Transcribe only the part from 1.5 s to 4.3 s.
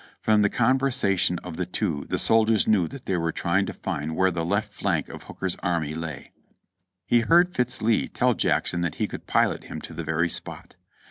the two the soldiers knew that they were trying to find